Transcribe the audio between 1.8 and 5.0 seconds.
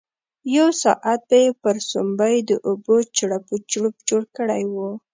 سومبۍ د اوبو چړپ او چړوپ جوړ کړی وو.